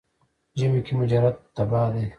ژمي 0.59 0.79
کې 0.85 0.93
مجرد 0.99 1.35
تبا 1.55 1.81
دی. 1.93 2.05